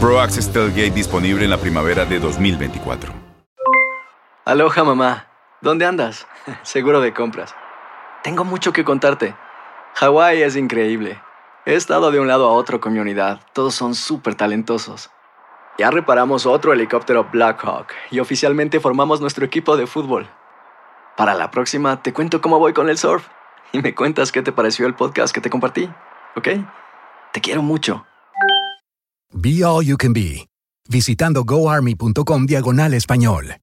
[0.00, 3.12] Pro Access Tailgate disponible en la primavera de 2024.
[4.44, 5.26] Aloha mamá,
[5.60, 6.28] ¿dónde andas?
[6.62, 7.52] Seguro de compras.
[8.22, 9.34] Tengo mucho que contarte.
[9.94, 11.20] Hawái es increíble.
[11.66, 13.40] He estado de un lado a otro con mi unidad.
[13.52, 15.10] Todos son súper talentosos.
[15.78, 20.28] Ya reparamos otro helicóptero Blackhawk y oficialmente formamos nuestro equipo de fútbol.
[21.16, 23.26] Para la próxima te cuento cómo voy con el surf
[23.72, 25.90] y me cuentas qué te pareció el podcast que te compartí,
[26.36, 26.48] ¿ok?
[27.32, 28.07] Te quiero mucho.
[29.32, 30.48] Be All You Can Be,
[30.88, 33.56] visitando goarmy.com diagonal español.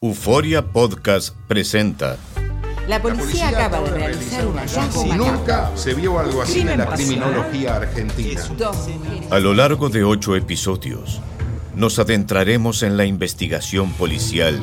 [0.00, 2.16] Euforia Podcast presenta
[2.86, 7.76] La policía acaba de realizar un hallazgo nunca se vio algo así en la criminología
[7.76, 8.40] argentina.
[9.30, 11.20] A lo largo de ocho episodios,
[11.74, 14.58] nos adentraremos en la investigación policial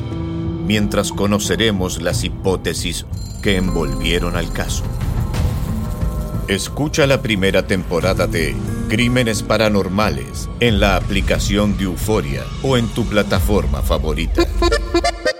[0.66, 3.06] mientras conoceremos las hipótesis
[3.42, 4.82] que envolvieron al caso.
[6.48, 8.54] Escucha la primera temporada de
[8.88, 14.46] Crímenes Paranormales en la aplicación de Euforia o en tu plataforma favorita.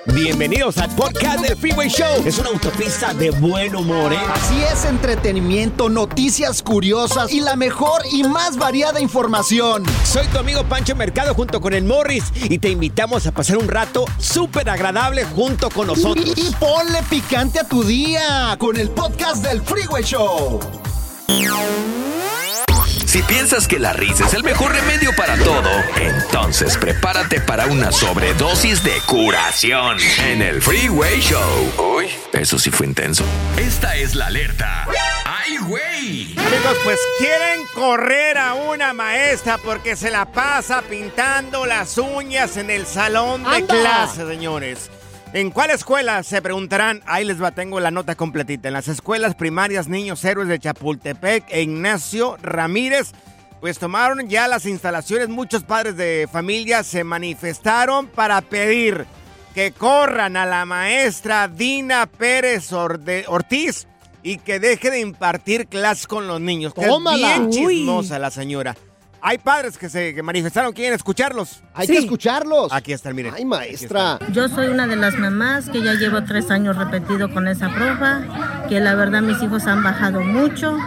[0.07, 2.25] Bienvenidos al podcast del Freeway Show.
[2.25, 4.19] Es una autopista de buen humor, ¿eh?
[4.35, 9.85] Así es, entretenimiento, noticias curiosas y la mejor y más variada información.
[10.05, 13.69] Soy tu amigo Pancho Mercado junto con el Morris y te invitamos a pasar un
[13.69, 16.33] rato súper agradable junto con nosotros.
[16.37, 20.59] Y, y ponle picante a tu día con el podcast del Freeway Show.
[23.07, 27.91] Si piensas que la risa es el mejor remedio para todo, entonces prepárate para una
[27.91, 31.97] sobredosis de curación en el Freeway Show.
[31.97, 33.25] Uy, eso sí fue intenso.
[33.57, 34.87] Esta es la alerta.
[35.25, 36.27] ¡Ay, güey!
[36.35, 42.71] Chicos, pues quieren correr a una maestra porque se la pasa pintando las uñas en
[42.71, 43.75] el salón de ¡Anda!
[43.75, 44.91] clase, señores.
[45.33, 46.23] ¿En cuál escuela?
[46.23, 47.03] Se preguntarán.
[47.07, 48.69] Ahí les va, tengo la nota completita.
[48.69, 53.13] En las escuelas primarias Niños Héroes de Chapultepec e Ignacio Ramírez,
[53.61, 55.29] pues tomaron ya las instalaciones.
[55.29, 59.05] Muchos padres de familia se manifestaron para pedir
[59.55, 63.87] que corran a la maestra Dina Pérez Orde- Ortiz
[64.23, 66.73] y que deje de impartir clases con los niños.
[66.75, 68.77] Que es bien chismosa la señora.
[69.21, 71.63] Hay padres que se que manifestaron, quieren escucharlos.
[71.75, 72.73] Hay que escucharlos.
[72.73, 73.35] Aquí están, miren.
[73.35, 74.19] Ay, maestra.
[74.33, 78.65] Yo soy una de las mamás que ya llevo tres años repetido con esa prueba,
[78.69, 80.79] que la verdad mis hijos han bajado mucho.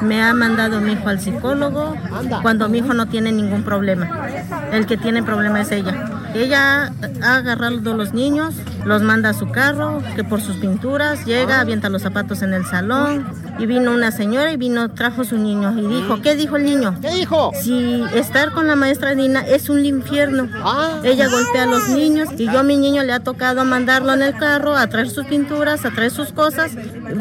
[0.00, 1.96] Me ha mandado mi hijo al psicólogo
[2.42, 4.28] cuando mi hijo no tiene ningún problema.
[4.72, 6.22] El que tiene problema es ella.
[6.34, 11.24] Ella ha agarrado a los niños, los manda a su carro, que por sus pinturas
[11.24, 13.26] llega, avienta los zapatos en el salón.
[13.58, 16.96] Y vino una señora y vino, trajo su niño y dijo, ¿qué dijo el niño?
[17.00, 17.52] ¿Qué dijo?
[17.60, 20.48] Si estar con la maestra Dina es un infierno.
[20.54, 21.00] Ah.
[21.04, 24.22] Ella golpea a los niños y yo a mi niño le ha tocado mandarlo en
[24.22, 26.72] el carro a traer sus pinturas, a traer sus cosas.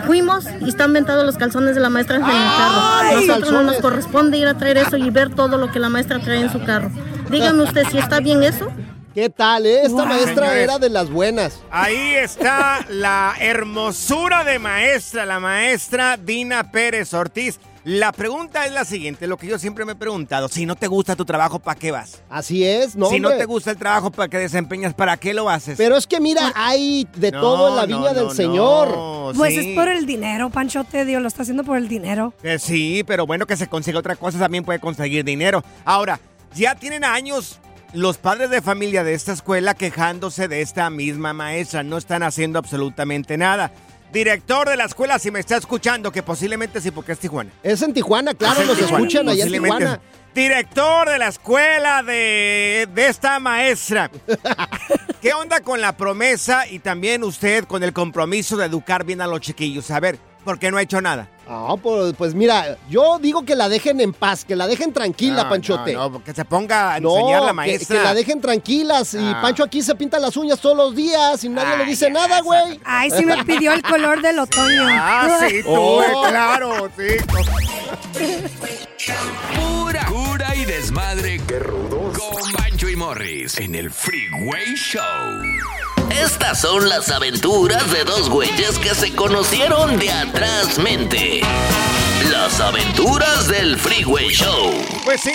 [0.05, 3.19] Fuimos y están ventados los calzones de la maestra en el carro.
[3.19, 6.19] Nosotros no nos corresponde ir a traer eso y ver todo lo que la maestra
[6.19, 6.91] trae en su carro.
[7.29, 8.71] Dígame usted si está bien eso.
[9.13, 9.65] ¿Qué tal?
[9.65, 9.81] eh?
[9.83, 10.63] Esta maestra Señores.
[10.63, 11.59] era de las buenas.
[11.69, 17.59] Ahí está la hermosura de maestra, la maestra Dina Pérez Ortiz.
[17.83, 20.85] La pregunta es la siguiente, lo que yo siempre me he preguntado, si no te
[20.85, 22.21] gusta tu trabajo, ¿para qué vas?
[22.29, 23.09] Así es, ¿no?
[23.09, 25.79] si no te gusta el trabajo para que desempeñas, ¿para qué lo haces?
[25.79, 28.87] Pero es que mira, hay de No, todo en la no, viña del no, Señor.
[28.89, 29.71] no, Pues sí.
[29.71, 32.35] es por el dinero, Pancho te dio, lo está haciendo por el dinero.
[32.43, 35.63] Eh, sí, pero bueno, que se consiga otra cosa también puede conseguir dinero.
[35.83, 36.19] Ahora,
[36.53, 37.59] ya tienen años
[37.93, 41.83] los padres de familia de esta escuela quejándose de esta misma maestra.
[41.83, 43.71] No están haciendo absolutamente nada.
[44.13, 47.49] Director de la escuela, si me está escuchando, que posiblemente sí, porque es Tijuana.
[47.63, 50.01] Es en Tijuana, claro, Es nos Tijuana, escuchan allá en Tijuana.
[50.35, 54.09] Director de la escuela de, de esta maestra.
[55.21, 59.27] ¿Qué onda con la promesa y también usted con el compromiso de educar bien a
[59.27, 59.91] los chiquillos?
[59.91, 61.27] A ver, ¿Por qué no ha hecho nada?
[61.47, 65.43] No, pues, pues mira, yo digo que la dejen en paz, que la dejen tranquila,
[65.43, 65.93] No, Panchote.
[65.93, 67.97] No, no, que se ponga a No, enseñar la que- maestra.
[67.97, 69.13] Que, la dejen tranquilas.
[69.13, 69.39] Y Ah.
[69.41, 72.79] Pancho aquí se pinta las uñas todos los días y nadie le dice nada, güey.
[72.85, 74.83] Ay, sí me pidió el color del otoño.
[74.87, 76.25] Ah, sí, tú, Oh.
[76.29, 77.17] claro, sí.
[79.55, 81.41] Pura cura y desmadre.
[81.47, 82.17] Qué rudos.
[82.17, 85.01] Con Bancho y Morris en el Freeway Show.
[86.23, 91.41] Estas son las aventuras de dos güeyes que se conocieron de atrás mente.
[92.31, 94.71] Las aventuras del Freeway Show.
[95.03, 95.33] Pues sí,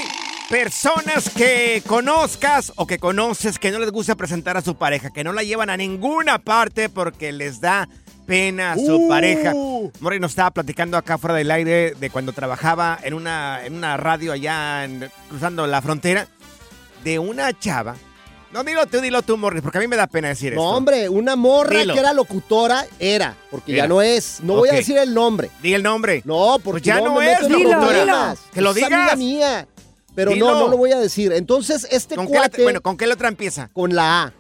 [0.49, 5.25] personas que conozcas o que conoces que no les gusta presentar a su pareja, que
[5.25, 7.89] no la llevan a ninguna parte porque les da
[8.27, 9.09] pena a su Uh.
[9.09, 9.53] pareja.
[10.01, 13.97] Mori nos estaba platicando acá fuera del aire de cuando trabajaba en una, en una
[13.97, 16.29] radio allá en- cruzando la frontera
[17.05, 17.97] de una chava.
[18.57, 20.77] No, dilo tú, dilo tú, Morris, porque a mí me da pena decir No, esto.
[20.77, 21.93] hombre, una morra Dilo.
[21.93, 23.85] que era locutora, era, porque Era.
[23.85, 24.39] ya no es.
[24.43, 25.51] No voy a decir el nombre.
[25.63, 26.23] Di el nombre.
[26.25, 28.35] No, porque Pues ya no me es locutora.
[28.55, 29.19] Que lo Es amiga digas.
[29.19, 29.69] mía.
[30.15, 30.53] Pero Dilo.
[30.53, 31.33] no, no lo voy a decir.
[31.33, 33.69] Entonces, este ¿Con qué, letra- bueno, ¿con qué letra empieza?
[33.75, 34.33] Con la A.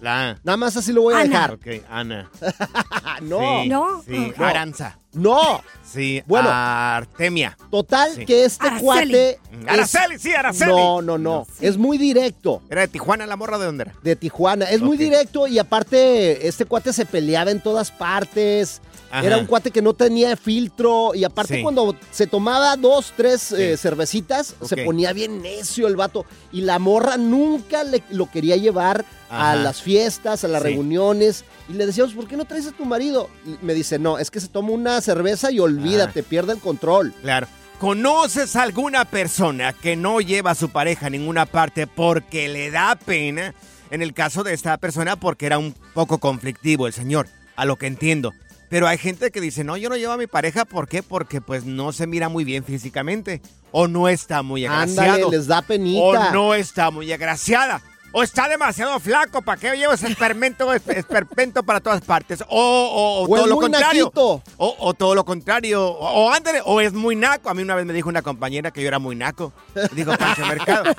[0.00, 0.38] La A.
[0.42, 1.28] Nada más así lo voy a Ana.
[1.28, 1.52] dejar.
[1.52, 2.28] Ok, Ana.
[3.22, 3.62] no.
[3.62, 4.02] Sí, No.
[4.04, 4.44] Sí, No.
[4.44, 4.98] Aranza.
[5.12, 5.60] No.
[5.84, 6.48] Sí, Bueno.
[6.52, 7.58] Artemia.
[7.70, 8.24] Total, Sí.
[8.24, 8.84] que este Araceli.
[8.84, 9.30] cuate...
[9.30, 10.70] es- Araceli, sí, Araceli.
[10.70, 11.46] No, no, no.
[11.60, 12.62] Es muy directo.
[12.70, 13.94] ¿Era de Tijuana la morra de dónde era?
[14.02, 14.66] De Tijuana.
[14.70, 18.80] Es muy directo y aparte este cuate se peleaba en todas partes.
[19.10, 19.26] Ajá.
[19.26, 21.62] Era un cuate que no tenía filtro y aparte Sí.
[21.64, 26.24] cuando se tomaba dos, tres eh, cervecitas, se ponía bien necio el vato.
[26.52, 30.68] Y la morra nunca le, lo quería llevar a las fiestas, a las Sí.
[30.68, 31.44] reuniones.
[31.70, 33.30] Y le decíamos, ¿por qué no traes a tu marido?
[33.46, 37.14] Y me dice, no, es que se toma una cerveza y olvídate, pierde el control.
[37.22, 37.46] Claro.
[37.78, 42.72] ¿Conoces a alguna persona que no lleva a su pareja a ninguna parte porque le
[42.72, 43.54] da pena?
[43.90, 47.76] En el caso de esta persona, porque era un poco conflictivo el señor, a lo
[47.76, 48.32] que entiendo.
[48.68, 51.02] Pero hay gente que dice, no, yo no llevo a mi pareja, ¿por qué?
[51.02, 53.42] Porque pues no se mira muy bien físicamente.
[53.72, 55.14] O no está muy agraciado.
[55.14, 56.00] Ándale, les da penita.
[56.00, 57.80] O no está muy agraciada.
[58.12, 62.42] O está demasiado flaco, ¿para qué llevas espermento, esp- esperpento para todas partes?
[62.42, 64.12] O, o- o O todo lo contrario.
[64.56, 65.86] O, o todo lo contrario.
[65.86, 67.48] O, ándale, o es muy naco.
[67.50, 69.52] A mí una vez me dijo una compañera que yo era muy naco.
[69.92, 70.92] Digo, Pancho Mercado,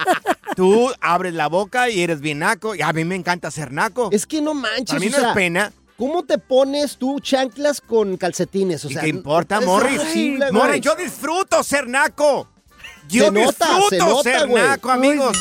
[0.55, 2.75] tú abres la boca y eres bien naco.
[2.75, 4.07] Y a mí me encanta ser naco.
[4.13, 5.73] Es que no manches, Para mí no sea, es pena.
[5.97, 8.85] ¿Cómo te pones tú chanclas con calcetines?
[8.85, 10.01] O ¿Y sea, qué importa, Morris?
[10.51, 12.47] Morris, yo disfruto ser naco.
[13.09, 15.37] Yo Se nota, disfruto se nota, ser naco, amigos.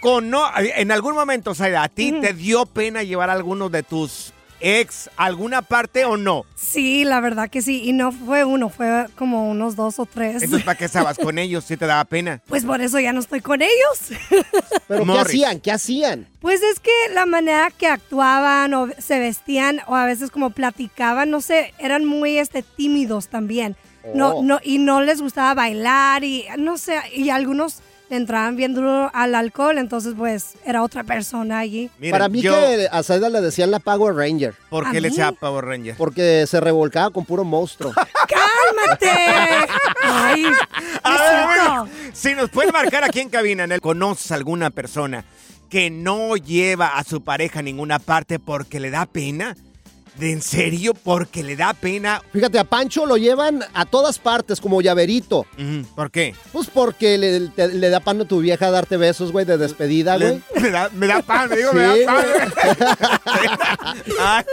[0.00, 3.82] Con no, en algún momento, Zaida, ¿a ti te dio pena llevar a alguno de
[3.82, 6.44] tus ex a alguna parte o no?
[6.56, 7.82] Sí, la verdad que sí.
[7.84, 10.42] Y no fue uno, fue como unos dos o tres.
[10.42, 12.40] Entonces, ¿para qué estabas con ellos si te daba pena?
[12.46, 14.20] Pues por eso ya no estoy con ellos.
[14.88, 15.60] ¿Pero qué hacían?
[15.60, 16.28] ¿Qué hacían?
[16.40, 21.30] Pues es que la manera que actuaban o se vestían o a veces como platicaban,
[21.30, 23.76] no sé, eran muy este tímidos también.
[24.14, 24.42] No, Oh.
[24.42, 29.10] no, y no les gustaba bailar y no sé, y algunos le entraban bien duro
[29.12, 31.90] al alcohol, entonces pues era otra persona allí.
[31.98, 34.54] Miren, Para mí yo- que a Zaida le decían la Power Ranger.
[34.70, 35.16] ¿Por ¿A qué le mí?
[35.16, 35.94] decía Power Ranger?
[35.96, 37.92] Porque se revolcaba con puro monstruo.
[38.28, 39.10] ¡Cálmate!
[40.02, 40.44] Ay,
[41.02, 41.46] A es ver, cierto.
[41.46, 43.78] bueno, si nos pueden marcar aquí en cabina, ¿no?
[43.80, 45.24] ¿conoces alguna persona
[45.68, 49.54] que no lleva a su pareja a ninguna parte porque le da pena?
[50.18, 50.94] ¿De en serio?
[50.94, 52.20] ¿Porque le da pena?
[52.32, 55.46] Fíjate, a Pancho lo llevan a todas partes como llaverito.
[55.94, 56.34] ¿Por qué?
[56.52, 60.16] Pues porque le, te- le da pan a tu vieja darte besos, güey, de despedida,
[60.16, 60.42] güey.
[60.54, 62.24] Le- me, da, me da pan, me digo, Sí, me da pan.
[64.20, 64.44] Ay,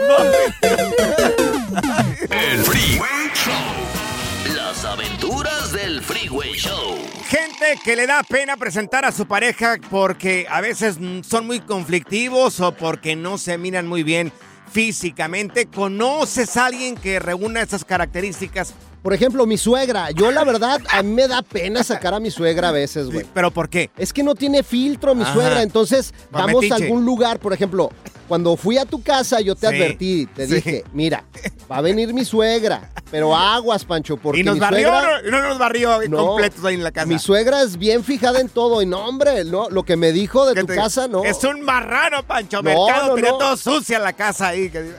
[2.30, 4.54] El Freeway Show.
[4.54, 6.96] Las aventuras del Freeway Show.
[7.28, 10.96] Gente que le da pena presentar a su pareja porque a veces
[11.28, 14.32] son muy conflictivos o porque no se miran muy bien
[14.70, 15.66] físicamente.
[15.66, 18.74] ¿Conoces a alguien que reúna esas características?
[19.06, 20.10] Por ejemplo, mi suegra.
[20.10, 23.24] Yo, la verdad, a mí me da pena sacar a mi suegra a veces, güey.
[23.32, 23.88] ¿Pero por qué?
[23.96, 25.32] Es que no tiene filtro mi Ajá.
[25.32, 25.62] suegra.
[25.62, 27.38] Entonces, vamos a algún lugar.
[27.38, 27.90] Por ejemplo,
[28.26, 30.26] cuando fui a tu casa, yo te Sí, advertí.
[30.34, 30.54] Te sí.
[30.56, 31.22] dije, mira,
[31.70, 32.90] va a venir mi suegra.
[33.08, 35.22] Pero aguas, Pancho, porque ¿Y nos mi barrió suegra...
[35.22, 36.26] no, no nos barrió No.
[36.26, 37.06] completos ahí en la casa?
[37.06, 38.82] Mi suegra es bien fijada en todo.
[38.82, 41.22] Y no, hombre, no, lo que me dijo de ¿Qué tu te- casa, no.
[41.24, 43.14] Es un marrano, Pancho No, Mercado.
[43.14, 44.68] Tenía todo sucia la casa ahí.
[44.68, 44.92] que-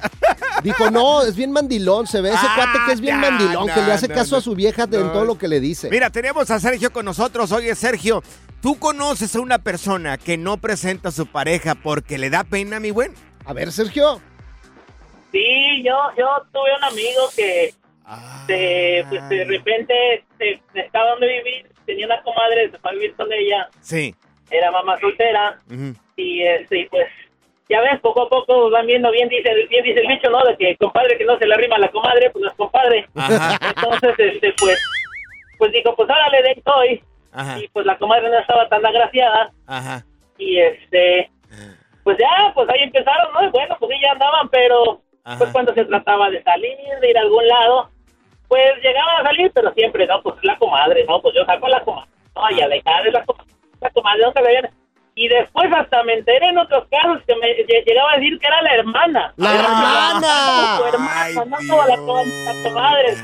[0.68, 2.08] Dijo, no, es bien mandilón.
[2.08, 4.38] Se ve ese Ah, cuate que es bien mandilón, que le hace no, caso no.
[4.40, 5.90] a su vieja de- en todo lo que le dice.
[5.90, 7.52] Mira, tenemos a Sergio con nosotros.
[7.52, 8.22] Oye, Sergio,
[8.62, 12.80] ¿tú conoces a una persona que no presenta a su pareja porque le da pena,
[12.80, 13.14] mi buen?
[13.46, 14.22] A ver, Sergio.
[15.32, 17.74] Sí, yo, yo tuve un amigo que
[18.48, 22.94] de, pues, de repente se, se estaba donde vivir, tenía una comadre, se fue a
[22.94, 24.16] vivir con ella, Sí.
[24.50, 25.60] era mamá soltera
[26.16, 27.08] y este, y, pues
[27.70, 30.44] ya ves, poco a poco van viendo, bien dice, bien dice el bicho, ¿no?
[30.44, 33.08] De que compadre que no se le arrima a la comadre, pues no es compadre.
[33.76, 34.82] Entonces, este, pues,
[35.58, 37.04] pues dijo, pues órale, de estoy.
[37.34, 37.60] Ajá.
[37.60, 39.52] Y pues la comadre no estaba tan agraciada.
[39.68, 40.04] Ajá.
[40.38, 41.30] Y este,
[42.04, 43.44] pues ya, pues ahí empezaron, ¿no?
[43.44, 45.02] Y bueno, pues ya andaban, pero
[45.38, 47.90] pues cuando se trataba de salir, de ir a algún lado,
[48.48, 51.70] pues llegaban a salir, pero siempre, no, pues la comadre, no, pues yo saco a
[51.70, 54.70] la comadre, no, y a dejar de la comadre, la comadre, ¿dónde la viene?
[55.20, 58.48] Y después hasta me enteré en otros casos que me lle- llegaba a decir que
[58.48, 59.34] era la hermana.
[59.38, 60.78] ¡La Era hermana!
[60.78, 63.18] Su hermana, no toda la, la comadre.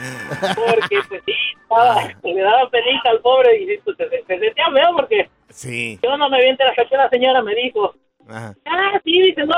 [0.56, 4.90] Porque, pues sí, estaba- le daba penita al pobre y pues, se, se sentía feo
[4.96, 6.00] porque Sí.
[6.02, 7.94] yo no me había enterado hasta que una señora me dijo,
[8.28, 8.56] Ajá.
[8.66, 9.54] ah, sí, dice, no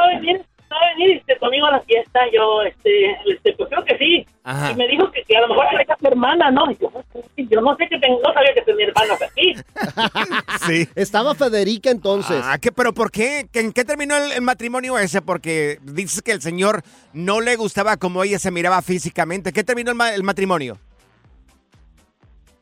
[0.78, 2.20] a venir, no va a venir este, conmigo a la fiesta.
[2.34, 4.26] Yo, este, este, pues creo que sí.
[4.44, 4.72] Ajá.
[4.72, 6.70] Y me dijo que, que a lo mejor era su hermana, ¿no?
[6.72, 6.92] Y yo,
[7.38, 9.54] yo no sé que tengo, no sabía que tenía hermanas aquí.
[10.66, 10.88] Sí.
[10.96, 12.42] Estaba Federica entonces.
[12.44, 13.48] Ah, ¿qué, ¿pero por qué?
[13.52, 15.22] ¿Que ¿En qué terminó el, el matrimonio ese?
[15.22, 16.82] Porque dices que el señor
[17.14, 19.54] no le gustaba como ella se miraba físicamente.
[19.54, 20.78] ¿Qué terminó el, ma- el matrimonio?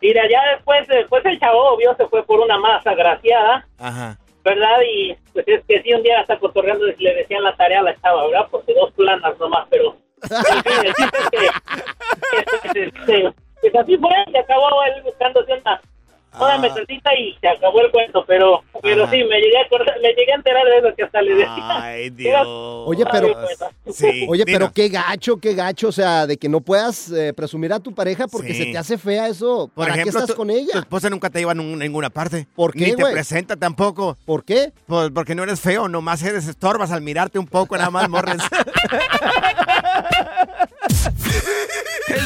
[0.01, 4.17] Mira, ya después, después el chavo, obvio, se fue por una más agraciada, Ajá.
[4.43, 4.79] ¿Verdad?
[4.87, 8.01] Y pues es que sí, un día hasta cotorreando le decían la tarea a la
[8.01, 8.47] chava, ¿verdad?
[8.51, 9.95] Porque dos planas nomás, pero...
[10.23, 15.03] en fin, el chiste es que, que, pues, este, pues así fue, se acabó él
[15.03, 15.81] buscándose una,
[16.39, 18.62] una metacita y se acabó el cuento, pero
[19.09, 21.35] pero sí, me llegué, a acordar- me llegué a enterar de eso que hasta le
[21.35, 21.81] decía.
[21.81, 22.47] Ay, Dios.
[22.47, 23.27] Oye, pero,
[24.27, 27.79] oye, pero qué gacho, qué gacho, o sea, de que no puedas eh, presumir a
[27.79, 28.63] tu pareja porque Sí.
[28.65, 29.69] se te hace fea eso.
[29.73, 30.79] Por ¿Para ejemplo, qué estás tu- con Tu ella?
[30.79, 32.47] esposa nunca te lleva a ninguna parte.
[32.55, 34.17] ¿Por qué, Ni te presenta tampoco.
[34.25, 34.71] ¿Por qué?
[34.87, 38.37] Pues porque no eres feo, nomás eres estorbas al mirarte un poco, nada más morres.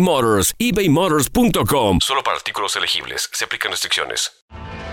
[0.00, 0.54] Motors.
[0.58, 1.98] ebaymotors.com.
[2.00, 3.28] Solo para artículos elegibles.
[3.32, 4.32] Se aplican restricciones.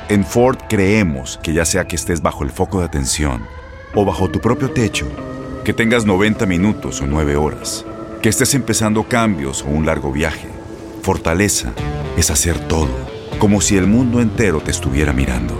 [0.09, 3.45] En Ford creemos que ya sea que estés bajo el foco de atención
[3.93, 5.05] o bajo tu propio techo,
[5.65, 7.85] que tengas 90 minutos o 9 horas,
[8.21, 10.47] que estés empezando cambios o un largo viaje,
[11.01, 11.73] fortaleza
[12.15, 12.89] es hacer todo,
[13.37, 15.59] como si el mundo entero te estuviera mirando.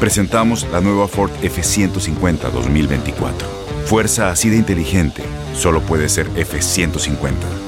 [0.00, 3.48] Presentamos la nueva Ford F150 2024.
[3.86, 5.22] Fuerza así de inteligente
[5.54, 7.67] solo puede ser F150.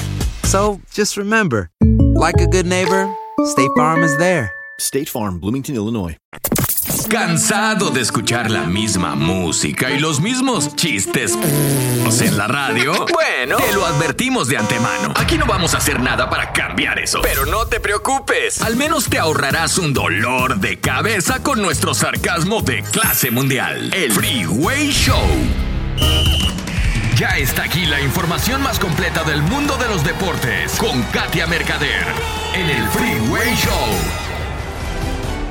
[0.51, 3.09] So just remember, like a good neighbor,
[3.45, 4.51] State Farm is there.
[4.79, 6.17] State Farm, Bloomington, Illinois.
[7.09, 11.37] ¿Cansado de escuchar la misma música y los mismos chistes
[12.21, 12.91] en la radio?
[13.13, 15.13] Bueno, te lo advertimos de antemano.
[15.15, 17.21] Aquí no vamos a hacer nada para cambiar eso.
[17.21, 18.61] Pero no te preocupes.
[18.61, 23.93] Al menos te ahorrarás un dolor de cabeza con nuestro sarcasmo de clase mundial.
[23.93, 25.15] El Freeway Show.
[27.21, 32.07] Ya está aquí la información más completa del mundo de los deportes con Katia Mercader
[32.55, 33.73] en el Freeway Show.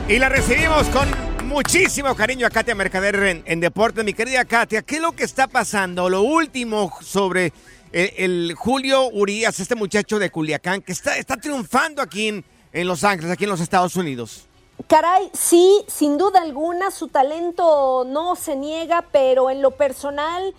[0.08, 1.08] Y la recibimos con
[1.46, 4.04] muchísimo cariño a Katia Mercader en, en Deportes.
[4.04, 6.10] Mi querida Katia, ¿qué es lo que está pasando?
[6.10, 7.52] Lo último sobre
[7.92, 12.88] el, el Julio Urias, este muchacho de Culiacán, que está, está triunfando aquí en, en
[12.88, 14.48] Los Ángeles, aquí en los Estados Unidos.
[14.88, 20.52] Caray, sí, sin duda alguna, su talento no se niega, pero en lo personal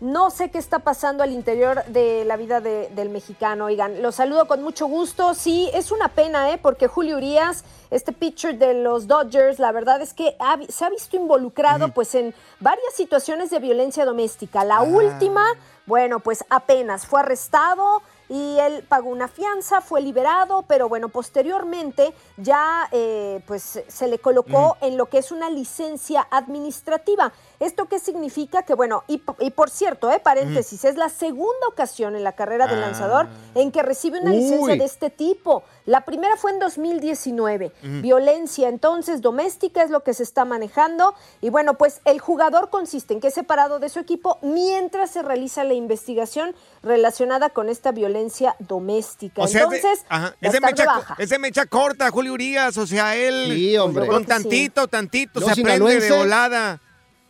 [0.00, 3.66] no sé qué está pasando al interior de la vida de- del mexicano.
[3.66, 5.34] Oigan, lo saludo con mucho gusto.
[5.34, 6.58] Sí, es una pena, ¿eh?
[6.60, 10.90] Porque Julio Urias, este pitcher de los Dodgers, la verdad es que ha se ha
[10.90, 14.64] visto involucrado pues en varias situaciones de violencia doméstica.
[14.64, 15.44] La última,
[15.86, 22.12] bueno, pues apenas fue arrestado y él pagó una fianza, fue liberado, pero bueno, posteriormente
[22.36, 27.32] ya eh, pues se le colocó en lo que es una licencia administrativa.
[27.60, 28.62] ¿Esto qué significa?
[28.62, 29.18] Que bueno, y,
[29.50, 32.86] por cierto, eh, paréntesis, es la segunda ocasión en la carrera del Ah.
[32.88, 35.64] lanzador en que recibe una licencia de este tipo.
[35.86, 37.72] La primera fue en 2019.
[37.82, 38.00] Ujú.
[38.02, 41.14] Violencia entonces doméstica es lo que se está manejando.
[41.40, 45.22] Y bueno, pues el jugador consiste en que es separado de su equipo mientras se
[45.22, 49.42] realiza la investigación relacionada con esta violencia doméstica.
[49.42, 50.04] O sea, es de- entonces,
[50.40, 51.14] es de mecha, baja.
[51.18, 52.76] es de mecha corta, Julio Urias.
[52.76, 54.06] O sea, él Sí, hombre.
[54.06, 56.80] con tantito, tantito Los se aprende de volada.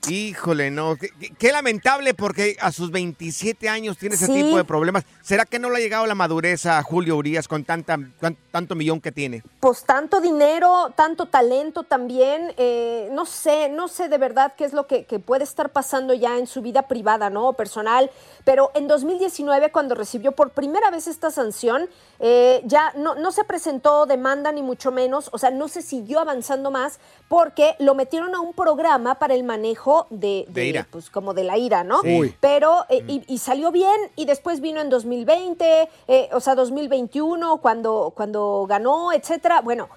[0.08, 0.96] Híjole, no.
[1.38, 4.32] Qué, lamentable porque a sus 27 años tiene ese Sí.
[4.42, 5.04] tipo de problemas.
[5.22, 8.74] ¿Será que no le ha llegado la madurez a Julio Urias con tanta, con tanto
[8.74, 9.42] millón que tiene?
[9.60, 14.72] pues tanto dinero, tanto talento también, eh, no sé, no sé de verdad qué es
[14.72, 17.52] lo que, que puede estar pasando ya en su vida privada, ¿no?
[17.54, 18.10] Personal,
[18.44, 21.88] pero en 2019 cuando recibió por primera vez esta sanción,
[22.20, 26.20] eh, ya no, no se presentó demanda ni mucho menos, o sea, no se siguió
[26.20, 30.86] avanzando más porque lo metieron a un programa para el manejo de, De ira.
[30.90, 32.02] pues como de la ira, ¿no?
[32.02, 32.34] Sí.
[32.40, 37.56] Pero, eh, y, y salió bien, y después vino en 2020, eh, o sea, 2021,
[37.58, 39.60] cuando, cuando ganó, etcétera.
[39.62, 39.88] Bueno,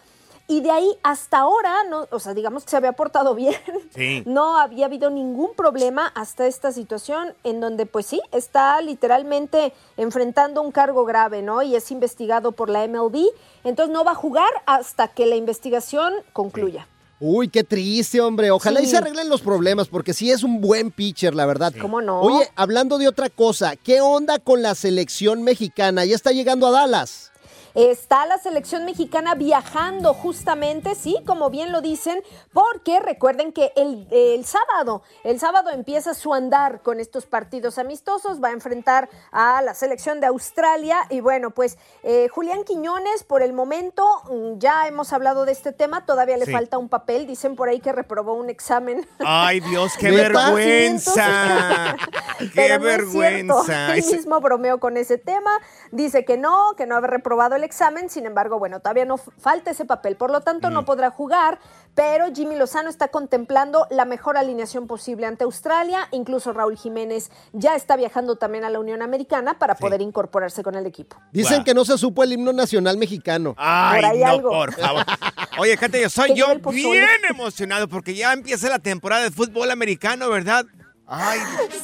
[0.48, 3.56] y de ahí hasta ahora, no, o sea, digamos que se había portado bien.
[3.96, 4.24] Sí.
[4.25, 10.63] No había habido ningún problema hasta esta situación en donde, pues sí, está literalmente enfrentando
[10.63, 11.62] un cargo grave, ¿no?
[11.62, 13.27] Y es investigado por la MLB.
[13.63, 16.88] Entonces no va a jugar hasta que la investigación concluya.
[17.20, 18.50] Uy, qué triste, hombre.
[18.50, 21.74] Ojalá y se arreglen los problemas, porque sí es un buen pitcher, la verdad.
[21.80, 22.22] ¿Cómo no?
[22.22, 26.06] Oye, hablando de otra cosa, ¿qué onda con la selección mexicana?
[26.06, 27.32] Ya está llegando a Dallas.
[27.76, 32.22] Está la selección mexicana viajando justamente, sí, como bien lo dicen,
[32.54, 38.44] porque recuerden que el, el sábado, el sábado empieza su andar con estos partidos amistosos,
[38.44, 43.42] va a enfrentar a la selección de Australia y bueno, pues eh, Julián Quiñones, por
[43.44, 46.52] el momento, mm, ya hemos hablado de este tema, todavía le Sí.
[46.54, 49.08] falta un papel, dicen por ahí que reprobó un examen.
[49.20, 51.96] Ay, Dios, qué vergüenza.
[52.40, 53.16] qué Pero no es cierto.
[53.64, 53.96] vergüenza.
[53.96, 55.52] Él mismo bromeó con ese tema,
[55.92, 59.70] dice que no, que no había reprobado el examen, sin embargo, bueno, todavía no falta
[59.72, 61.60] ese papel, por lo tanto no podrá jugar,
[61.94, 67.76] pero Jimmy Lozano está contemplando la mejor alineación posible ante Australia, incluso Raúl Jiménez ya
[67.76, 71.18] está viajando también a la Unión Americana para poder incorporarse con el equipo.
[71.32, 73.54] Dicen que no se supo el himno nacional mexicano.
[73.58, 74.50] Ay, Por ahí no, algo.
[74.50, 75.06] por favor.
[75.60, 80.30] Oye, Kate, yo soy yo bien emocionado porque ya empieza la temporada de fútbol americano,
[80.30, 80.66] ¿verdad?
[81.12, 81.39] Ay,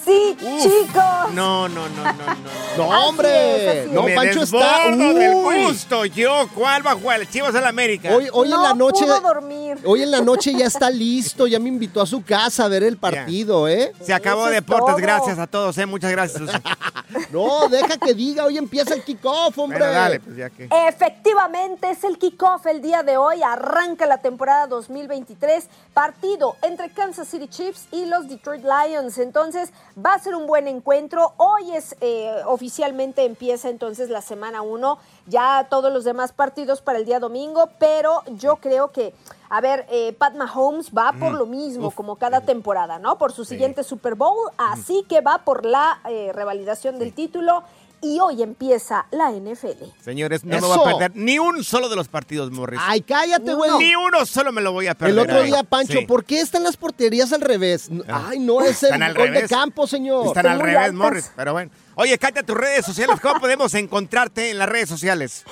[0.06, 0.62] Sí, Uf.
[0.62, 1.34] chicos.
[1.34, 2.78] No, no, no, no, no.
[2.78, 3.86] No, hombre.
[3.86, 4.58] es, No, Me Pancho está.
[4.90, 5.64] desbordo del Uy.
[5.66, 6.06] gusto.
[6.06, 7.22] Yo, ¿cuál va a jugar?
[7.22, 8.10] El Chivas al América.
[8.16, 9.04] Hoy, hoy en la noche.
[9.04, 9.80] pudo dormir.
[9.84, 11.48] Hoy en la noche ya está listo.
[11.48, 13.94] Ya me invitó a su casa a ver el partido, ¿eh?
[14.04, 14.96] Se acabó Eso es Deportes.
[14.98, 15.86] Gracias a todos, ¿eh?
[15.88, 16.44] Muchas gracias.
[17.32, 18.46] No, deja que diga.
[18.46, 19.80] Hoy empieza el kickoff, hombre.
[19.80, 20.70] Bueno, dale, pues ya que.
[20.88, 23.44] Efectivamente, es el kickoff el día de hoy.
[23.44, 25.68] Arranca la temporada 2023.
[25.94, 29.18] Partido entre Kansas City Chiefs y los Detroit Lions.
[29.18, 29.72] Entonces,
[30.04, 31.34] va a ser un buen encuentro.
[31.38, 34.98] Hoy es eh, oficialmente empieza entonces la semana 1.
[35.28, 37.70] Ya todos los demás partidos para el día domingo.
[37.80, 39.14] Pero yo creo que.
[39.50, 41.36] A ver, eh, Pat Mahomes va por Mm.
[41.38, 43.18] lo mismo como cada temporada, ¿no?
[43.18, 47.64] Por su siguiente Super Bowl, así que va por la eh, revalidación del título
[48.02, 49.86] y hoy empieza la NFL.
[50.04, 50.68] Señores, no me Eso.
[50.68, 52.80] voy a perder ni un solo de los partidos, Morris.
[52.84, 53.72] Ay, cállate, güey.
[53.80, 55.14] Ni uno solo me lo voy a perder.
[55.14, 56.06] El otro día, Pancho, sí.
[56.06, 57.90] ¿por qué están las porterías al revés?
[58.08, 60.28] Ay, no es el al gol de campo, señor.
[60.28, 61.32] Están al revés, Morris.
[61.36, 61.72] Pero bueno.
[61.96, 63.20] Oye, Katia, tus redes sociales.
[63.22, 65.44] ¿Cómo podemos encontrarte en las redes sociales?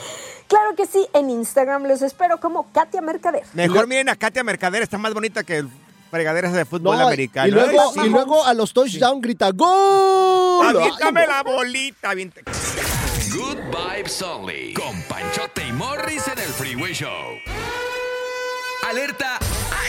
[0.48, 3.44] Claro que sí, en Instagram los espero como Katia Mercader.
[3.54, 4.84] Mejor miren a Katia Mercader.
[4.84, 5.64] Está más bonita que
[6.12, 7.48] fregaderas de fútbol No, americano.
[7.48, 8.00] y luego, Ay, sí.
[8.06, 10.68] y luego a los touchdown grita ¡Gol!
[10.78, 12.14] Aviéntame la bolita.
[12.14, 14.74] Good Vibes Only.
[14.76, 17.10] Con Panchote y Morris en el Freeway Show.
[18.88, 19.40] Alerta.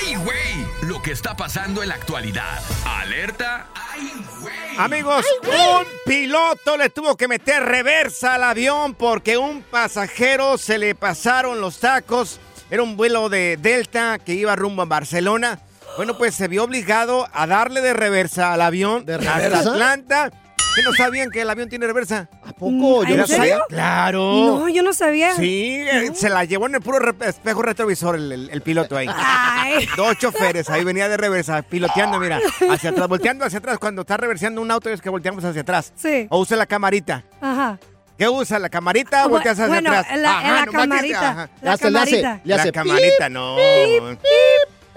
[0.00, 0.66] ¡Ay, güey!
[0.82, 2.60] Lo que está pasando en la actualidad.
[2.86, 3.66] Alerta.
[3.74, 4.54] ¡Ay, güey!
[4.78, 10.94] Amigos, un piloto le tuvo que meter reversa al avión porque un pasajero se le
[10.94, 12.40] pasaron los tacos.
[12.70, 15.60] Era un vuelo de Delta que iba rumbo a Barcelona.
[15.96, 19.70] Bueno, pues se vio obligado a darle de reversa al avión ¿De hasta reversa?
[19.70, 20.30] Atlanta.
[20.74, 22.28] ¿Que no sabían que el avión tiene reversa?
[22.44, 23.04] ¿A poco?
[23.04, 23.36] Yo ¿En no serio?
[23.42, 23.58] sabía.
[23.68, 24.20] Claro.
[24.58, 25.34] No, yo no sabía.
[25.36, 28.96] Sí, eh, se la llevó en el puro re- espejo retrovisor el, el- el piloto
[28.96, 29.06] ahí.
[29.14, 29.86] Ay.
[29.96, 33.78] Dos choferes, ahí venía de reversa, piloteando, mira, hacia atrás, volteando hacia atrás.
[33.78, 35.92] Cuando está reversando un auto es que volteamos hacia atrás.
[35.96, 36.26] Sí.
[36.30, 37.24] O usa la camarita.
[37.40, 37.78] Ajá.
[38.18, 38.60] ¿Qué usa?
[38.60, 40.06] ¿La camarita o volteas hacia bueno, atrás?
[40.12, 41.30] en la- en la que- camarita.
[41.30, 41.50] ajá.
[41.62, 42.40] La Hace- le hace- camarita.
[42.44, 43.56] le hace la camarita, no.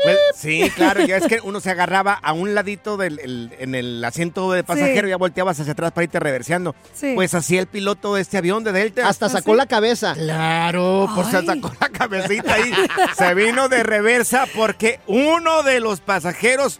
[0.03, 3.73] Pues, sí, claro, ya es que uno se agarraba a un ladito del el- en
[3.75, 5.07] el asiento de pasajero Sí.
[5.07, 6.75] y ya volteabas hacia atrás para irte reverseando.
[6.93, 7.13] Sí.
[7.15, 9.07] Pues así el piloto de este avión de Delta.
[9.07, 10.13] Hasta sacó la cabeza.
[10.13, 12.71] Claro, por se sacó la cabecita ahí.
[13.17, 16.79] Se vino de reversa porque uno de los pasajeros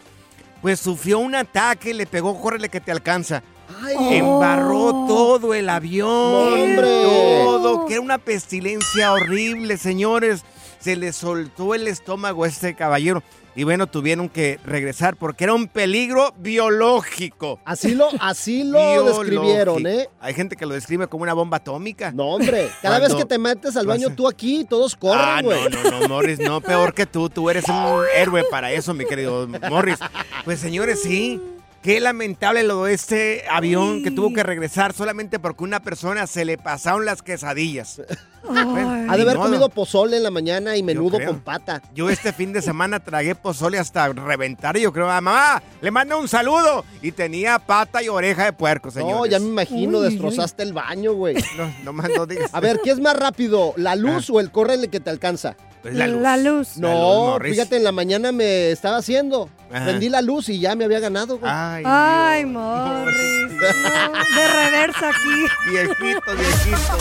[0.62, 3.42] pues sufrió un ataque, le pegó, córrele que te alcanza.
[3.84, 4.18] Ay.
[4.18, 6.08] Embarró todo el avión.
[6.08, 6.82] hombre.
[6.82, 10.42] Todo, que era una pestilencia horrible, señores.
[10.80, 13.22] Se le soltó el estómago a este caballero.
[13.56, 17.58] Y bueno, tuvieron que regresar porque era un peligro biológico.
[17.64, 19.20] Así lo, así lo Biológico.
[19.24, 20.08] describieron, ¿eh?
[20.20, 22.12] Hay gente que lo describe como una bomba atómica.
[22.12, 22.70] No, hombre.
[22.82, 25.60] Cada vez que te metes al baño tú aquí, todos corren, Ah, güey.
[25.70, 27.28] no, no, no, Morris, no, peor que tú.
[27.28, 29.98] Tú eres un héroe para eso, mi querido Morris.
[30.44, 31.40] Pues señores, sí.
[31.82, 36.44] Qué lamentable lo de este avión que tuvo que regresar solamente porque una persona se
[36.44, 38.02] le pasaron las quesadillas.
[38.42, 39.46] Bueno, Ha de haber modo.
[39.48, 41.82] comido pozole en la mañana y menudo con pata.
[41.94, 45.90] Yo este fin de semana tragué pozole hasta reventar y yo creo, "Ah, mamá, le
[45.90, 46.84] mando un saludo.
[47.02, 49.14] Y tenía pata y oreja de puerco, señores.
[49.16, 51.36] No, ya me imagino, Uy, destrozaste el baño, güey.
[51.56, 52.50] No, no más no digas.
[52.52, 55.56] A ver, ¿qué es más rápido, la luz o el córrele que te alcanza?
[55.82, 56.22] Pues la luz.
[56.22, 56.76] La luz.
[56.76, 57.52] No, La luz, Morris.
[57.54, 59.48] fíjate, en la mañana me estaba haciendo.
[59.72, 59.84] Ajá.
[59.84, 61.50] Prendí la luz y ya me había ganado, güey.
[61.54, 63.52] Ay, Ay, Morris.
[63.52, 65.70] no, de reversa aquí.
[65.70, 66.98] viejito, viejito.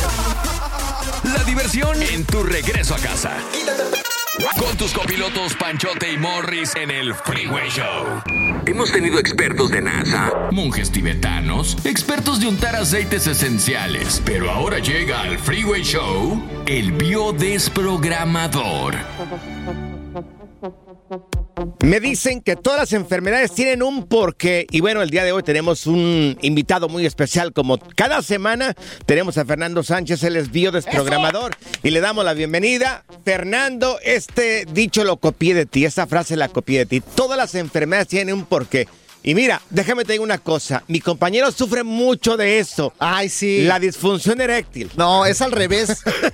[1.36, 3.32] La diversión en tu regreso a casa.
[4.38, 8.22] Con tus copilotos Panchote y Morris en el Freeway Show.
[8.68, 15.22] Hemos tenido expertos de NASA, monjes tibetanos, expertos de untar aceites esenciales, pero ahora llega
[15.22, 18.96] al Freeway Show el biodesprogramador.
[21.84, 24.68] Me dicen que todas las enfermedades tienen un porqué.
[24.70, 27.54] Y bueno, el día de hoy tenemos un invitado muy especial.
[27.54, 31.56] Como cada semana tenemos a Fernando Sánchez, él es biodesprogramador.
[31.84, 33.04] Y le damos la bienvenida.
[33.26, 37.02] Fernando, este dicho lo copié de ti, esta frase la copié de ti.
[37.02, 38.88] Todas las enfermedades tienen un porqué.
[39.28, 40.84] Y mira, déjame te digo una cosa.
[40.88, 42.94] Mi compañero sufre mucho de eso.
[42.98, 43.64] Ay, sí.
[43.64, 44.90] La disfunción eréctil.
[44.96, 45.90] No, es al revés.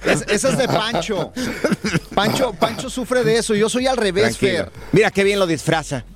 [0.06, 1.34] Es- esa es de Pancho.
[2.14, 2.54] Pancho.
[2.54, 3.56] Pancho sufre de eso.
[3.56, 4.66] Yo soy al revés, Tranquilo.
[4.66, 4.72] Fer.
[4.92, 6.06] Mira qué bien lo disfraza.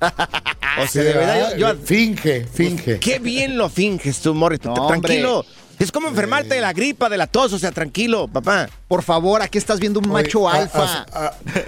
[0.80, 3.00] O sea, de verdad, yo, yo- Finge, finge.
[3.00, 4.60] Qué bien lo finges tú, Morris.
[4.62, 5.44] No, tranquilo.
[5.80, 8.68] Es como enfermarte de la gripa, de la tos, o sea, tranquilo, papá.
[8.86, 11.04] Por favor, aquí estás viendo un macho alfa.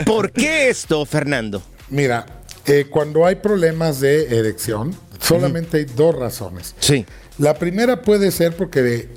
[0.06, 1.60] ¿Por qué esto, Fernando?
[1.88, 2.24] Mira,
[2.70, 6.74] eh, cuando hay problemas de erección, solamente hay dos razones.
[6.80, 7.04] Sí.
[7.38, 9.08] La primera puede ser porque de-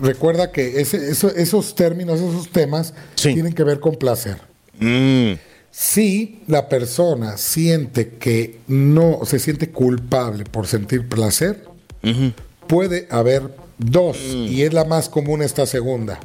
[0.00, 2.94] recuerda que ese- eso- esos términos, esos temas,
[3.34, 4.38] tienen que ver con placer.
[4.78, 5.32] Mm.
[5.70, 11.64] Si la persona siente que no se siente culpable por sentir placer,
[12.66, 13.42] puede haber
[13.78, 16.20] dos, y es la más común esta segunda.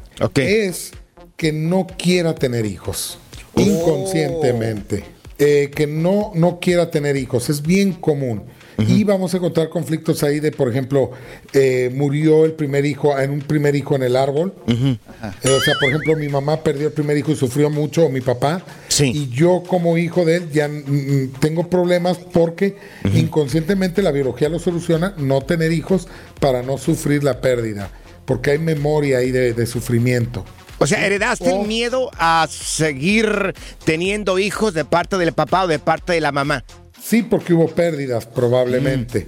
[0.48, 0.92] Es
[1.38, 3.20] que no quiera tener hijos,
[3.56, 5.04] inconscientemente.
[5.40, 8.44] Eh, que no, no quiera tener hijos, es bien común.
[8.80, 11.12] Y vamos a encontrar conflictos ahí de, por ejemplo,
[11.54, 14.54] eh, murió el primer hijo, en un primer hijo en el árbol.
[14.68, 14.98] Eh,
[15.44, 18.22] o sea, por ejemplo, mi mamá perdió el primer hijo y sufrió mucho, o mi
[18.22, 18.64] papá.
[19.00, 22.76] Y yo como hijo de él ya mm, mm, tengo problemas porque
[23.14, 26.08] inconscientemente la biología lo soluciona, no tener hijos
[26.40, 27.90] para no sufrir la pérdida.
[28.26, 30.46] Porque hay memoria ahí de, de sufrimiento.
[30.80, 35.80] O sea, heredaste el miedo a seguir teniendo hijos de parte del papá o de
[35.80, 36.64] parte de la mamá.
[37.02, 39.28] Sí, porque hubo pérdidas probablemente.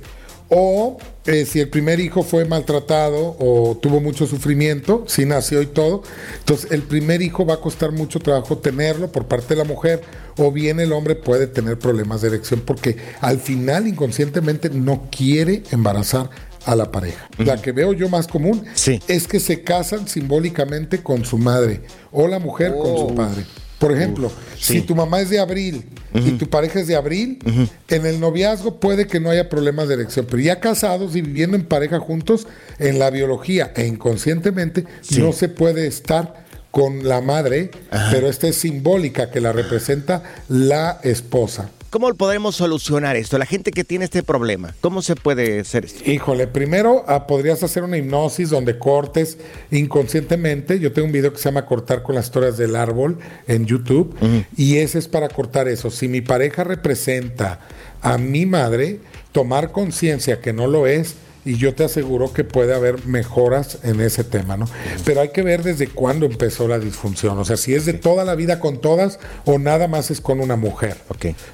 [0.50, 5.68] O eh, si el primer hijo fue maltratado o tuvo mucho sufrimiento, si nació y
[5.68, 6.02] todo,
[6.40, 10.02] entonces el primer hijo va a costar mucho trabajo tenerlo por parte de la mujer,
[10.38, 15.62] o bien el hombre puede tener problemas de erección porque al final inconscientemente no quiere
[15.72, 16.32] embarazar
[16.70, 17.28] a la pareja.
[17.40, 18.64] La que veo yo más común
[19.08, 23.44] es que se casan simbólicamente con su madre o la mujer con su padre.
[23.80, 27.40] Por ejemplo, si tu mamá es de abril y tu pareja es de abril,
[27.88, 31.58] en el noviazgo puede que no haya problemas de erección, pero ya casados y viviendo
[31.58, 32.46] en pareja juntos,
[32.78, 34.86] en la biología e inconscientemente
[35.18, 37.72] no se puede estar con la madre,
[38.12, 41.72] pero esta es simbólica que la representa la esposa.
[41.90, 43.40] ¿Cómo podemos solucionar esto?
[43.40, 46.10] La gente que tiene este problema, ¿cómo se puede hacer esto?
[46.10, 49.40] Híjole, primero ah, podrías hacer una hipnosis donde cortes
[49.72, 50.80] inconscientemente.
[50.80, 54.16] Yo tengo un video que se llama Cortar con las historias del árbol en YouTube
[54.56, 55.90] y ese es para cortar eso.
[55.90, 57.62] Si mi pareja representa
[58.02, 59.00] a mi madre,
[59.32, 61.16] tomar conciencia que no lo es
[61.50, 64.70] y yo te aseguro que puede haber mejoras en ese tema, ¿no?
[65.04, 68.24] Pero hay que ver desde cuándo empezó la disfunción, o sea, si es de toda
[68.24, 70.98] la vida con todas o nada más es con una mujer.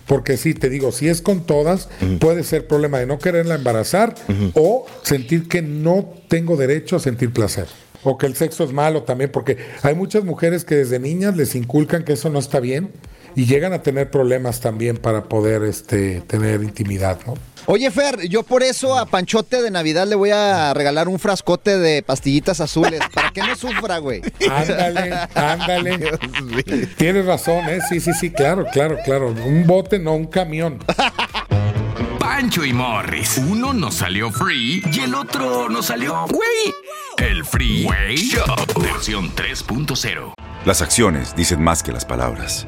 [0.05, 1.87] Porque sí, te digo, si es con todas,
[2.19, 4.15] puede ser problema de no quererla embarazar
[4.53, 7.67] o sentir que no tengo derecho a sentir placer.
[8.03, 11.55] O que el sexo es malo también, porque hay muchas mujeres que desde niñas les
[11.55, 12.91] inculcan que eso no está bien
[13.35, 17.35] y llegan a tener problemas también para poder este, tener intimidad, ¿no?
[17.67, 21.79] Oye, Fer, yo por eso a Panchote de Navidad le voy a regalar un frascote
[21.79, 24.21] de pastillitas azules para que no sufra, güey.
[24.49, 26.17] Ándale, ándale.
[26.97, 27.79] Tienes razón, ¿eh?
[27.89, 29.29] Sí, sí, sí, claro, claro, claro.
[29.29, 30.79] Un bote, no un camión.
[32.19, 33.41] Pancho y Morris.
[33.49, 36.27] Uno nos salió free y el otro nos salió...
[36.27, 36.73] ¡Güey!
[37.17, 38.43] El Freeway Show.
[38.79, 40.33] Versión 3.0.
[40.65, 42.67] Las acciones dicen más que las palabras.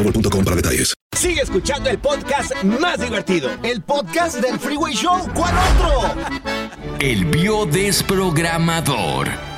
[0.03, 0.93] boostmobile.com para detalles.
[1.15, 3.49] Sigue escuchando el podcast más divertido.
[3.63, 5.27] El podcast del Freeway Show.
[5.33, 6.15] ¿Cuál otro?
[6.99, 9.50] El biodesprogramador.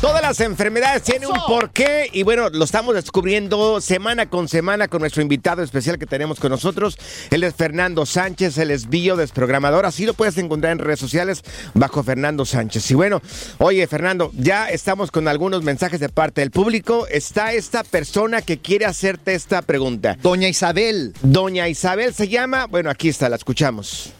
[0.00, 5.00] Todas las enfermedades tienen un porqué y bueno, lo estamos descubriendo semana con semana con
[5.00, 6.96] nuestro invitado especial que tenemos con nosotros.
[7.30, 11.42] Él es Fernando Sánchez, él es biodesprogramador, así lo puedes encontrar en redes sociales
[11.74, 12.90] bajo Fernando Sánchez.
[12.90, 13.20] Y bueno,
[13.58, 17.06] oye Fernando, ya estamos con algunos mensajes de parte del público.
[17.08, 20.16] Está esta persona que quiere hacerte esta pregunta.
[20.22, 21.12] Doña Isabel.
[21.20, 24.14] Doña Isabel se llama, bueno, aquí está, la escuchamos.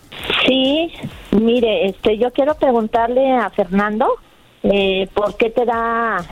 [0.47, 0.93] Sí,
[1.31, 4.19] mire, este, yo quiero preguntarle a Fernando
[4.62, 6.25] eh, por qué te da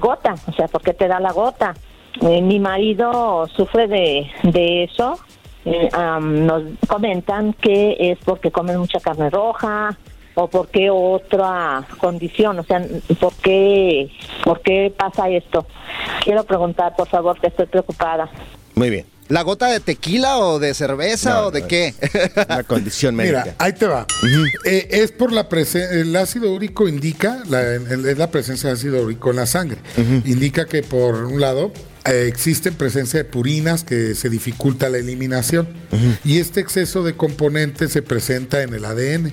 [0.00, 1.74] gota, o sea, por qué te da la gota.
[2.22, 5.18] Eh, mi marido sufre de, de eso.
[5.64, 9.98] Eh, nos comentan que es porque comen mucha carne roja
[10.36, 12.86] o por qué otra condición, o sea,
[13.18, 14.10] ¿por qué,
[14.44, 15.66] por qué pasa esto?
[16.22, 18.28] Quiero preguntar, por favor, que estoy preocupada.
[18.74, 19.15] Muy bien.
[19.28, 21.94] ¿La gota de tequila o de cerveza No, o de no, qué?
[22.48, 23.42] La condición médica.
[23.44, 24.06] Mira, ahí te va.
[24.64, 29.02] Eh, es por la presencia, el ácido úrico indica, la, es la presencia de ácido
[29.02, 29.78] úrico en la sangre.
[30.24, 31.72] Indica que por un lado
[32.06, 35.66] eh, existe presencia de purinas que se dificulta la eliminación
[36.24, 39.32] y este exceso de componentes se presenta en el ADN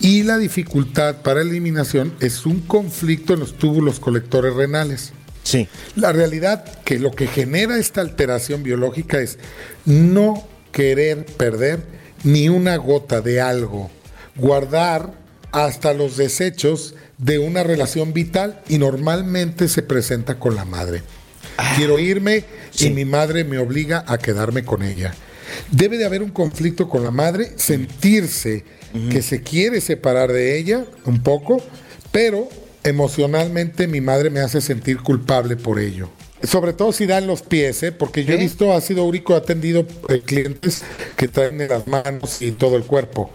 [0.00, 5.12] y la dificultad para eliminación es un conflicto en los túbulos colectores renales.
[5.50, 5.66] Sí.
[5.96, 9.38] La realidad que lo que genera esta alteración biológica es
[9.84, 11.80] no querer perder
[12.22, 13.90] ni una gota de algo,
[14.36, 15.12] guardar
[15.50, 21.02] hasta los desechos de una relación vital y normalmente se presenta con la madre.
[21.76, 22.44] Quiero irme
[22.78, 25.14] y mi madre me obliga a quedarme con ella.
[25.72, 28.64] Debe de haber un conflicto con la madre, sentirse
[29.10, 31.60] que se quiere separar de ella un poco,
[32.12, 32.48] pero
[32.84, 36.08] emocionalmente mi madre me hace sentir culpable por ello.
[36.42, 37.92] Sobre todo si dan los pies, ¿eh?
[37.92, 40.82] porque yo he visto ácido úrico atendido eh, clientes
[41.16, 43.30] que traen en las manos y todo el cuerpo.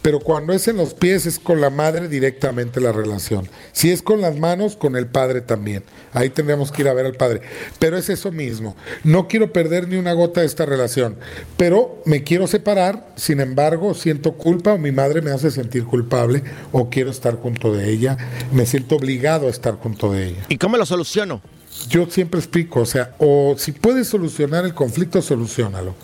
[0.00, 3.48] Pero cuando es en los pies es con la madre directamente la relación.
[3.72, 5.82] Si es con las manos, con el padre también.
[6.12, 7.42] Ahí tendríamos que ir a ver al padre.
[7.78, 8.76] Pero es eso mismo.
[9.04, 11.16] No quiero perder ni una gota de esta relación.
[11.56, 16.42] Pero me quiero separar, sin embargo, siento culpa o mi madre me hace sentir culpable
[16.72, 18.16] o quiero estar junto de ella.
[18.52, 20.44] Me siento obligado a estar junto de ella.
[20.48, 21.42] ¿Y cómo lo soluciono?
[21.88, 25.94] Yo siempre explico, o sea, o si puedes solucionar el conflicto, solucionalo.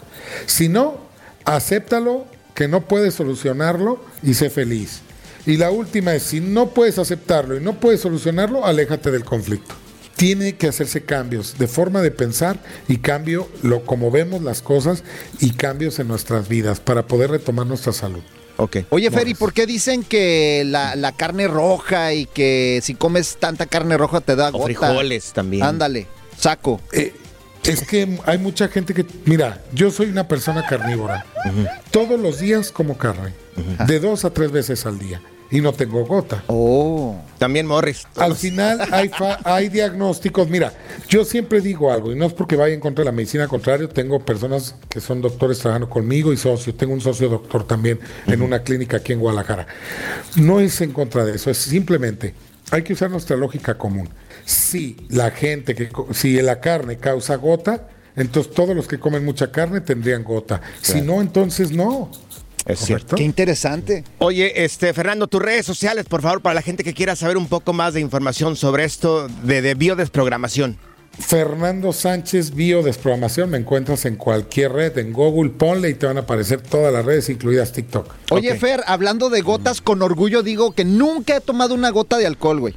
[0.46, 0.98] Si no,
[1.44, 5.00] acéptalo, que no puedes solucionarlo y sé feliz.
[5.46, 9.74] Y la última es, si no puedes aceptarlo y no puedes solucionarlo, aléjate del conflicto.
[10.16, 15.02] Tiene que hacerse cambios de forma de pensar y cambio lo como vemos las cosas
[15.40, 18.22] y cambios en nuestras vidas para poder retomar nuestra salud.
[18.56, 18.78] Ok.
[18.90, 23.66] Oye, Ferry, ¿por qué dicen que la, la carne roja y que si comes tanta
[23.66, 24.64] carne roja te da O gota?
[24.66, 25.62] frijoles también.
[25.64, 26.06] Ándale,
[26.38, 26.80] saco.
[26.92, 27.14] Eh,
[27.64, 31.24] es que hay mucha gente que, mira, yo soy una persona carnívora.
[31.90, 33.32] Todos los días como carne,
[33.86, 35.22] de dos a tres veces al día.
[35.52, 36.42] Y no tengo gota.
[36.48, 37.16] Oh.
[37.38, 38.04] También Morris.
[38.16, 40.48] Al final hay, fa- hay diagnósticos.
[40.48, 40.72] Mira,
[41.08, 43.48] yo siempre digo algo, y no es porque vaya en contra de la medicina, al
[43.50, 46.76] contrario, tengo personas que son doctores trabajando conmigo y socios.
[46.76, 49.66] Tengo un socio doctor también en una clínica aquí en Guadalajara.
[50.36, 52.34] No es en contra de eso, es simplemente,
[52.70, 54.08] hay que usar nuestra lógica común.
[54.44, 59.24] Si la gente que, co- si la carne causa gota, entonces todos los que comen
[59.24, 60.60] mucha carne tendrían gota.
[60.80, 62.10] Si no, entonces no.
[62.66, 63.16] Es cierto.
[63.16, 64.04] Qué interesante.
[64.18, 67.48] Oye, este, Fernando, tus redes sociales, por favor, para la gente que quiera saber un
[67.48, 70.78] poco más de información sobre esto de, de biodesprogramación.
[71.18, 76.20] Fernando Sánchez Biodesprogramación, me encuentras en cualquier red, en Google, ponle y te van a
[76.20, 78.14] aparecer todas las redes, incluidas TikTok.
[78.30, 82.26] Oye, Fer, hablando de gotas, con orgullo digo que nunca he tomado una gota de
[82.26, 82.76] alcohol, güey.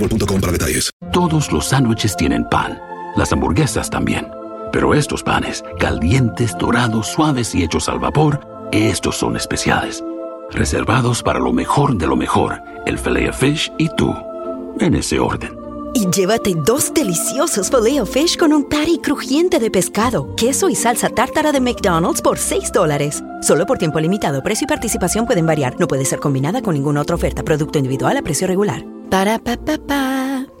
[1.11, 2.79] Todos los sándwiches tienen pan,
[3.15, 4.27] las hamburguesas también.
[4.71, 8.39] Pero estos panes, calientes, dorados, suaves y hechos al vapor,
[8.71, 10.03] estos son especiales.
[10.49, 14.15] Reservados para lo mejor de lo mejor, el filet fish y tú,
[14.79, 15.60] en ese orden.
[15.93, 21.09] Y llévate dos deliciosos filet fish con un patty crujiente de pescado, queso y salsa
[21.09, 23.23] tártara de McDonald's por 6 dólares.
[23.41, 24.41] Solo por tiempo limitado.
[24.41, 25.79] Precio y participación pueden variar.
[25.79, 27.43] No puede ser combinada con ninguna otra oferta.
[27.43, 28.85] Producto individual a precio regular.
[29.09, 30.60] Para pa pa pa.